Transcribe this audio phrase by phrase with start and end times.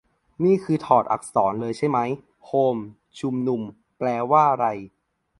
[0.43, 2.09] นี่คือถอดอักษรเลยใช่มั๊ย-
[2.45, 2.77] "โฮม
[3.19, 3.61] ชุมนุม"
[3.97, 4.65] แปลว่าไร?